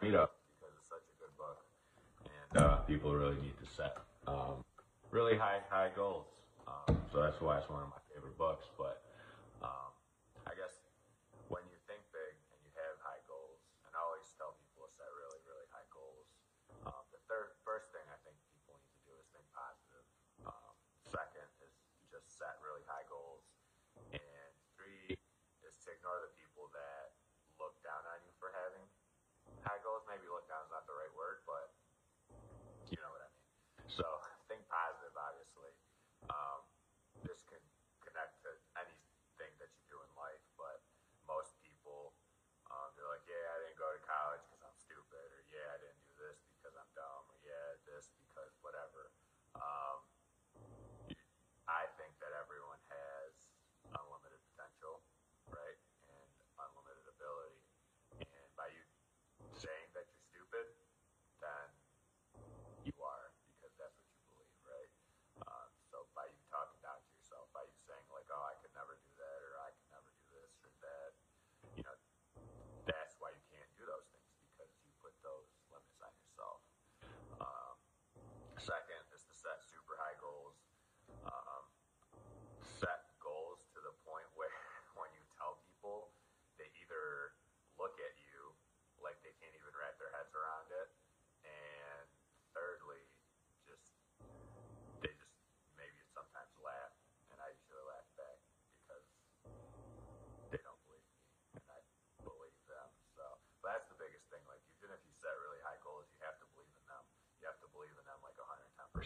meetup 0.00 0.32
because 0.56 0.72
it's 0.72 0.88
such 0.88 1.04
a 1.04 1.16
good 1.20 1.34
book, 1.36 1.60
and 2.24 2.52
uh, 2.56 2.80
people 2.88 3.12
really 3.12 3.36
need 3.44 3.52
to 3.60 3.68
set 3.68 4.00
um, 4.24 4.64
really 5.12 5.36
high 5.36 5.60
high 5.68 5.92
goals. 5.94 6.24
Um, 6.64 6.96
so 7.12 7.20
that's 7.20 7.36
why 7.44 7.60
it's 7.60 7.68
one 7.68 7.84
of 7.84 7.92
my 7.92 8.00
favorite 8.08 8.36
books. 8.40 8.64
But 8.80 9.04
um, 9.60 9.92
I 10.48 10.56
guess 10.56 10.80
when 11.52 11.60
you 11.68 11.76
think 11.84 12.00
big 12.16 12.32
and 12.48 12.60
you 12.64 12.72
have 12.80 12.96
high 13.04 13.20
goals, 13.28 13.60
and 13.84 13.92
I 13.92 14.00
always 14.08 14.24
tell 14.40 14.56
people 14.64 14.88
to 14.88 14.92
set 14.96 15.08
really 15.12 15.40
really 15.44 15.68
high 15.68 15.88
goals. 15.92 16.24
Um, 16.88 17.04
the 17.12 17.20
third 17.28 17.52
first 17.60 17.92
thing 17.92 18.04
I 18.08 18.16
think 18.24 18.40
people 18.56 18.80
need 18.80 18.92
to 19.04 19.04
do 19.04 19.14
is 19.20 19.28
think 19.36 19.44
positive. 19.52 20.04
Um, 20.48 20.72
second 21.12 21.44
is 21.60 21.76
just 22.08 22.40
set 22.40 22.56
really 22.64 22.84
high 22.88 23.04
goals, 23.12 23.44
and 24.16 24.48
three 24.72 25.12
is 25.60 25.76
to 25.84 25.92
ignore 25.92 26.24
the 26.24 26.32
people. 26.32 26.49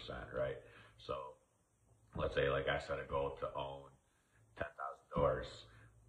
percent, 0.05 0.29
right? 0.37 0.61
So 1.01 1.17
let's 2.15 2.37
say 2.37 2.53
like 2.53 2.69
I 2.69 2.77
set 2.77 3.01
a 3.01 3.09
goal 3.09 3.41
to 3.41 3.49
own 3.57 3.89
ten 4.61 4.69
thousand 4.77 5.09
doors. 5.09 5.49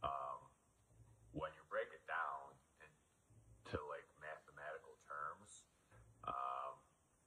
Um, 0.04 0.52
when 1.32 1.48
you 1.56 1.64
break 1.72 1.88
it 1.96 2.04
down 2.12 2.52
into 2.84 3.80
like 3.88 4.04
mathematical 4.20 5.00
terms, 5.08 5.64
um, 6.28 6.76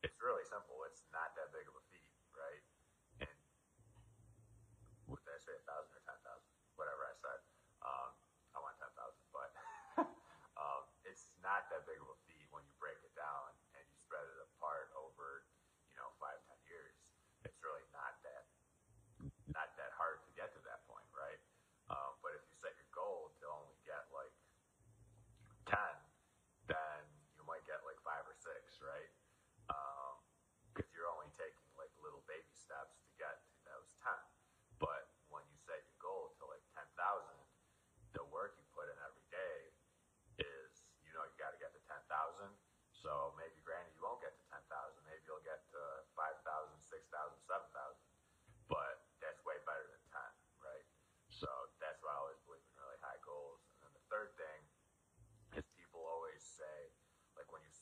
it's 0.05 0.21
really 0.21 0.45
simple. 0.45 0.77
It's 0.93 1.09
not 1.09 1.33
that 1.41 1.57
big 1.57 1.65
of 1.73 1.73
a 1.73 1.85
feat, 1.89 2.13
right? 2.37 2.65
And 3.25 3.33
what 5.09 5.25
did 5.25 5.33
I 5.33 5.41
say, 5.41 5.57
a 5.57 5.65
thousand 5.65 5.97
or 5.97 6.05
ten 6.05 6.21
thousand, 6.21 6.53
whatever 6.77 7.09
I 7.09 7.17
said. 7.17 7.41
Um, 7.81 8.09
I 8.53 8.57
want 8.61 8.77
ten 8.77 8.93
thousand, 8.93 9.25
but 9.33 9.51
um, 10.61 10.85
it's 11.09 11.33
not 11.41 11.65
that 11.73 11.89
big 11.89 11.97
of 12.05 12.13
a 12.13 12.19
feat 12.29 12.45
when 12.53 12.61
you 12.69 12.77
break 12.77 13.01
it 13.01 13.08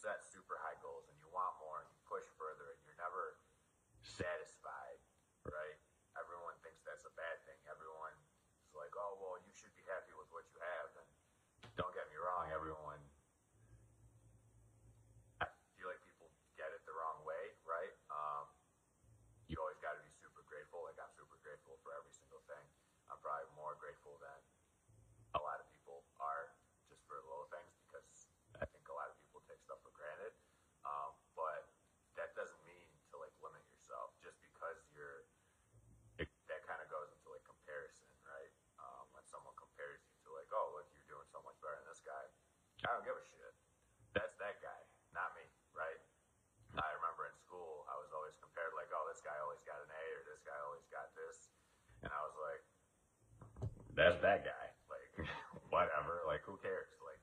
set 0.06 0.22
super 0.22 0.54
high 0.62 0.78
goals 0.86 1.10
and 1.10 1.18
you 1.18 1.26
want 1.34 1.50
more 1.58 1.75
that's 53.96 54.20
that 54.20 54.44
guy. 54.44 54.66
Like, 54.92 55.24
whatever. 55.72 56.20
Like, 56.28 56.44
who 56.44 56.60
cares? 56.60 56.92
Like, 57.00 57.18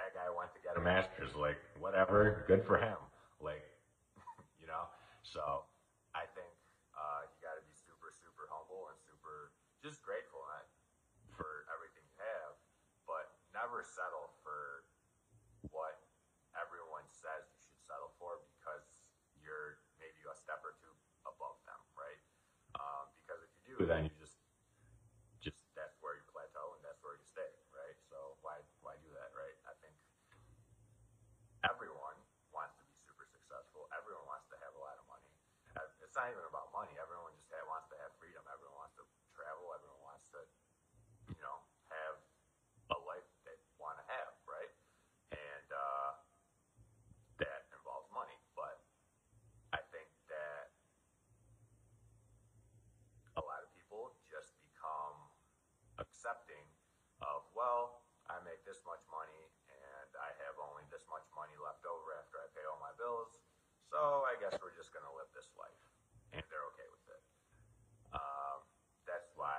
that 0.00 0.16
guy 0.16 0.26
went 0.32 0.50
to 0.56 0.60
get 0.64 0.74
a 0.80 0.80
master's. 0.82 1.36
Like, 1.36 1.60
whatever. 1.78 2.42
Good 2.48 2.64
for 2.64 2.80
him. 2.80 2.98
Like, 3.38 3.62
you 4.60 4.64
know. 4.66 4.88
So, 5.22 5.68
I 6.16 6.24
think 6.32 6.50
uh, 6.96 7.28
you 7.28 7.36
got 7.44 7.60
to 7.60 7.64
be 7.68 7.76
super, 7.76 8.08
super 8.10 8.48
humble 8.48 8.88
and 8.90 8.98
super 9.04 9.52
just 9.84 10.00
grateful 10.00 10.40
for 11.36 11.66
everything 11.74 12.00
you 12.08 12.14
have, 12.16 12.54
but 13.10 13.26
never 13.52 13.82
settle 13.84 14.30
for 14.46 14.86
what 15.76 15.98
everyone 16.56 17.02
says 17.10 17.42
you 17.52 17.58
should 17.66 17.76
settle 17.84 18.08
for 18.22 18.38
because 18.56 18.86
you're 19.44 19.82
maybe 20.00 20.22
a 20.24 20.32
step 20.38 20.62
or 20.64 20.72
two 20.80 20.94
above 21.28 21.58
them, 21.68 21.76
right? 21.98 22.22
Um, 22.78 23.10
because 23.18 23.42
if 23.44 23.50
you 23.66 23.76
do, 23.76 23.76
then 23.84 24.06
you 24.08 24.14
just 24.16 24.23
everyone 31.64 32.16
wants 32.52 32.76
to 32.76 32.84
be 32.84 32.92
super 33.08 33.24
successful. 33.24 33.88
Everyone 33.96 34.22
wants 34.28 34.44
to 34.52 34.56
have 34.60 34.76
a 34.76 34.82
lot 34.84 35.00
of 35.00 35.06
money. 35.08 35.32
It's 36.04 36.12
not 36.12 36.28
even 36.28 36.44
about 36.44 36.68
money. 36.76 36.92
Everyone 37.00 37.32
just 37.48 37.56
wants 37.64 37.88
to 37.88 37.96
have 38.04 38.12
freedom. 38.20 38.44
Everyone 38.52 38.84
wants 38.84 38.92
to 39.00 39.04
travel. 39.32 39.72
Everyone 39.72 40.04
wants 40.12 40.28
to, 40.36 40.40
you 41.32 41.40
know, 41.40 41.56
have 41.88 42.20
a 42.92 42.98
life 43.08 43.24
they 43.48 43.56
want 43.80 43.96
to 43.96 44.04
have, 44.12 44.32
right? 44.44 44.72
And 45.32 45.68
uh, 45.72 46.08
that 47.40 47.64
involves 47.72 48.12
money. 48.12 48.36
But 48.52 48.76
I 49.72 49.80
think 49.88 50.06
that 50.28 50.68
a 53.40 53.42
lot 53.42 53.64
of 53.64 53.72
people 53.72 54.12
just 54.28 54.52
become 54.60 55.16
accepting 55.96 56.68
of, 57.24 57.48
well, 57.56 58.04
I 58.28 58.36
make 58.44 58.60
this 58.68 58.84
much 58.84 59.00
money 59.08 59.48
this 60.94 61.02
much 61.10 61.26
money 61.34 61.50
left 61.58 61.82
over 61.82 62.14
after 62.22 62.38
I 62.38 62.46
pay 62.54 62.62
all 62.70 62.78
my 62.78 62.94
bills, 62.94 63.34
so 63.90 64.22
I 64.30 64.38
guess 64.38 64.54
we're 64.62 64.70
just 64.78 64.94
going 64.94 65.02
to 65.02 65.10
live 65.18 65.26
this 65.34 65.50
life. 65.58 65.82
And 66.30 66.46
they're 66.46 66.62
okay 66.70 66.86
with 66.86 67.02
it. 67.10 67.22
Um, 68.14 68.62
that's 69.10 69.26
why 69.34 69.58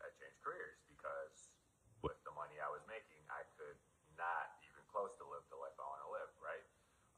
I 0.00 0.08
changed 0.16 0.40
careers 0.40 0.80
because 0.88 1.52
with 2.00 2.16
the 2.24 2.32
money 2.32 2.56
I 2.64 2.72
was 2.72 2.80
making, 2.88 3.20
I 3.28 3.44
could 3.60 3.76
not 4.16 4.56
even 4.64 4.80
close 4.88 5.12
to 5.20 5.24
live 5.28 5.44
the 5.52 5.60
life 5.60 5.76
I 5.76 5.84
want 5.84 6.00
to 6.00 6.12
live, 6.16 6.32
right? 6.40 6.66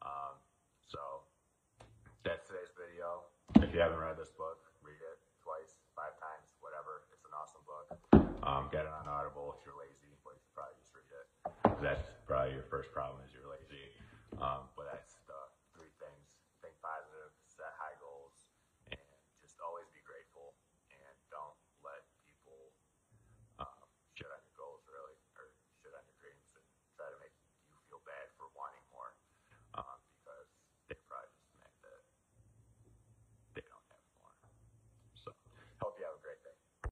Um, 0.03 0.35
so 0.83 0.99
that's 2.27 2.43
today's 2.51 2.75
video. 2.75 3.31
If 3.63 3.71
you 3.71 3.79
haven't 3.79 4.03
read 4.03 4.19
this 4.19 4.35
book, 4.35 4.42
first 12.83 12.93
problem 12.93 13.23
is 13.25 13.31
you're 13.33 13.49
lazy. 13.49 13.93
Um, 14.43 14.67
but 14.77 14.87
that's 14.91 15.12